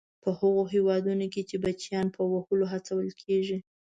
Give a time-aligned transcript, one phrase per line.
[0.23, 3.57] په هغو هېوادونو کې چې بچیان په وهلو هڅول کیږي.